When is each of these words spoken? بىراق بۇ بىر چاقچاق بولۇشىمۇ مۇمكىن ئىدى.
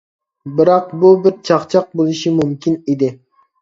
بىراق 0.59 0.87
بۇ 1.03 1.13
بىر 1.27 1.37
چاقچاق 1.51 1.95
بولۇشىمۇ 2.01 2.43
مۇمكىن 2.53 2.85
ئىدى. 2.85 3.17